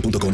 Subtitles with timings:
[0.00, 0.26] boostmobile.com.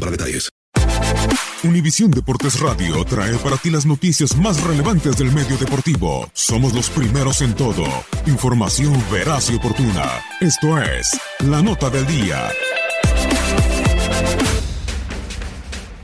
[1.65, 6.29] Univisión Deportes Radio trae para ti las noticias más relevantes del medio deportivo.
[6.33, 7.84] Somos los primeros en todo.
[8.27, 10.22] Información veraz y oportuna.
[10.41, 12.51] Esto es La Nota del Día.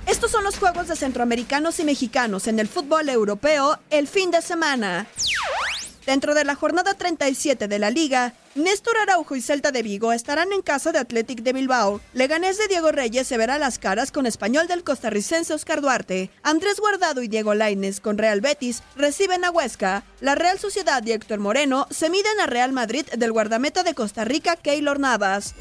[0.07, 4.43] Estos son los juegos de centroamericanos y mexicanos en el fútbol europeo el fin de
[4.43, 5.07] semana.
[6.09, 10.55] Dentro de la jornada 37 de la liga, Néstor Araujo y Celta de Vigo estarán
[10.55, 12.01] en casa de Athletic de Bilbao.
[12.15, 16.31] Leganés de Diego Reyes se verá las caras con español del costarricense Oscar Duarte.
[16.43, 20.03] Andrés Guardado y Diego Laines con Real Betis reciben a Huesca.
[20.23, 24.25] La Real Sociedad y Héctor Moreno se miden a Real Madrid del guardameta de Costa
[24.25, 25.55] Rica Keylor Navas.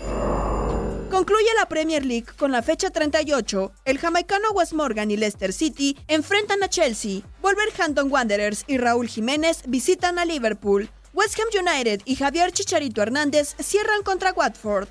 [1.09, 3.71] Concluye la Premier League con la fecha 38.
[3.85, 7.21] El jamaicano Wes Morgan y Leicester City enfrentan a Chelsea.
[7.41, 10.89] Wolverhampton Wanderers y Raúl Jiménez visitan a Liverpool.
[11.13, 14.89] West Ham United y Javier Chicharito Hernández cierran contra Watford.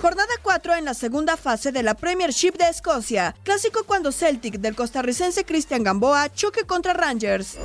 [0.00, 3.36] Jornada 4 en la segunda fase de la Premiership de Escocia.
[3.44, 7.56] Clásico cuando Celtic del costarricense Cristian Gamboa choque contra Rangers.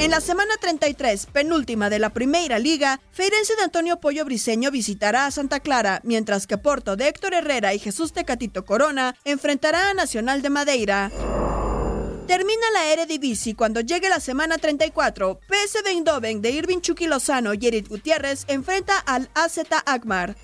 [0.00, 5.26] En la semana 33, penúltima de la Primera Liga, Feirense de Antonio Pollo Briseño visitará
[5.26, 9.94] a Santa Clara, mientras que Porto de Héctor Herrera y Jesús Tecatito Corona enfrentará a
[9.94, 11.10] Nacional de Madeira.
[12.26, 15.38] Termina la Eredivisie cuando llegue la semana 34.
[15.46, 20.34] PSV Eindhoven de Irving Chucky Lozano y Eric Gutiérrez enfrenta al AZ Akmar.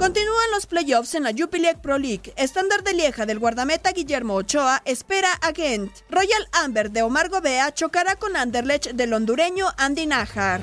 [0.00, 2.32] Continúan los playoffs en la Jupiler Pro League.
[2.36, 5.92] Estándar de Lieja del guardameta Guillermo Ochoa espera a Gent.
[6.08, 10.62] Royal Amber de Omar Gobea chocará con Anderlecht del hondureño Andy Najar.